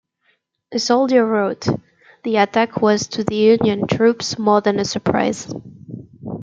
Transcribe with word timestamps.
A 0.71 0.79
soldier 0.79 1.23
wrote, 1.23 1.67
The 2.23 2.37
attack 2.37 2.81
was 2.81 3.05
to 3.09 3.23
the 3.23 3.35
Union 3.35 3.85
troops 3.85 4.39
more 4.39 4.59
than 4.59 4.79
a 4.79 4.83
surprise. 4.83 5.47